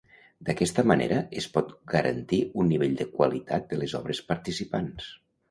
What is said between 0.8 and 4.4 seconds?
manera es pot garantir un nivell de qualitat de les obres